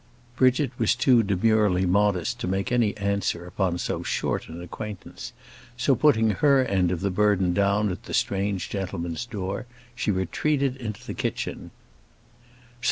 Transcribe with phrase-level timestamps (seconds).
[0.35, 5.31] Bridget was too demurely modest to make any answer upon so short an acquaintance;
[5.77, 10.75] so, putting her end of the burden down at the strange gentleman's door, she retreated
[10.75, 11.69] into the kitchen.